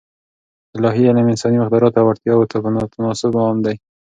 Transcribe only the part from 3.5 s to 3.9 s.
دی.